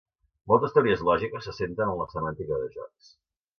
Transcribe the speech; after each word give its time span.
Moltes 0.51 0.73
teories 0.77 1.03
lògiques 1.09 1.45
s'assenten 1.49 1.93
en 1.93 2.01
la 2.01 2.09
semàntica 2.17 2.61
de 2.65 2.73
jocs. 2.81 3.15